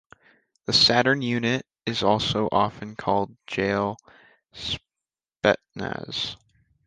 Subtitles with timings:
[0.65, 3.97] The Saturn unit is also often called "Jail
[4.51, 6.37] Spetsnaz".